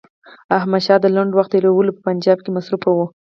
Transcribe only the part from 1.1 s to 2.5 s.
لنډ وخت تېرولو په پنجاب کې